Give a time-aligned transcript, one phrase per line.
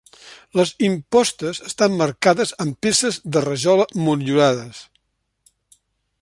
[0.59, 4.83] Les impostes estan marcades amb peces de rajola motllurades.